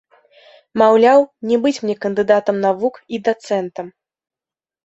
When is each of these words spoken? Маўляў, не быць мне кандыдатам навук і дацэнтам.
Маўляў, 0.81 1.19
не 1.51 1.59
быць 1.65 1.75
мне 1.83 1.95
кандыдатам 2.05 2.57
навук 2.65 2.95
і 3.17 3.21
дацэнтам. 3.29 3.87